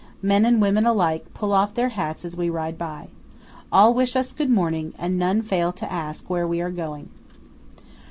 Men 0.23 0.45
and 0.45 0.59
women 0.59 0.87
alike 0.87 1.31
pull 1.35 1.53
off 1.53 1.75
their 1.75 1.89
hats 1.89 2.25
as 2.25 2.35
we 2.35 2.49
ride 2.49 2.75
by. 2.75 3.09
All 3.71 3.93
wish 3.93 4.15
us 4.15 4.33
good 4.33 4.49
morning, 4.49 4.95
and 4.97 5.15
none 5.19 5.43
fail 5.43 5.71
to 5.73 5.93
ask 5.93 6.27
where 6.27 6.47
we 6.47 6.59
are 6.59 6.71
going. 6.71 7.09